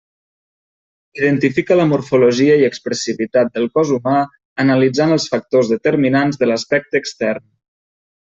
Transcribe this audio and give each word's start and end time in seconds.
Identifica 1.19 1.75
la 1.79 1.83
morfologia 1.89 2.55
i 2.61 2.65
expressivitat 2.69 3.51
del 3.59 3.69
cos 3.77 3.91
humà 3.97 4.15
analitzant 4.65 5.13
els 5.17 5.29
factors 5.35 5.69
determinants 5.75 6.43
de 6.45 6.49
l'aspecte 6.53 7.03
extern. 7.05 7.47